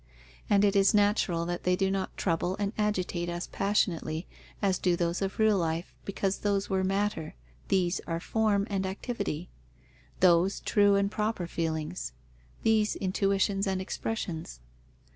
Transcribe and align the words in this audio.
And 0.49 0.65
it 0.65 0.75
is 0.75 0.95
natural 0.95 1.45
that 1.45 1.61
they 1.63 1.75
do 1.75 1.91
not 1.91 2.17
trouble 2.17 2.55
and 2.57 2.73
agitate 2.75 3.29
us 3.29 3.45
passionately, 3.51 4.25
as 4.59 4.79
do 4.79 4.95
those 4.95 5.21
of 5.21 5.37
real 5.37 5.59
life, 5.59 5.93
because 6.05 6.39
those 6.39 6.71
were 6.71 6.83
matter, 6.83 7.35
these 7.67 8.01
are 8.07 8.19
form 8.19 8.65
and 8.67 8.83
activity; 8.87 9.51
those 10.19 10.59
true 10.61 10.95
and 10.95 11.11
proper 11.11 11.45
feelings, 11.45 12.13
these 12.63 12.95
intuitions 12.95 13.67
and 13.67 13.79
expressions. 13.79 14.59